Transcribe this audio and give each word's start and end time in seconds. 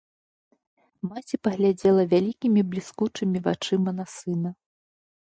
Маці 1.09 1.35
паглядзела 1.47 2.05
вялікімі, 2.13 2.63
бліскучымі 2.71 3.43
вачыма 3.49 3.95
на 3.99 4.05
сына. 4.15 4.49